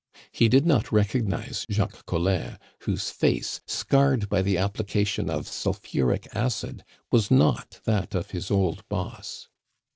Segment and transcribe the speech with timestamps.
[0.31, 6.83] He did not recognize Jacques Collin, whose face, scarred by the application of sulphuric acid,
[7.11, 9.47] was not that of his old boss.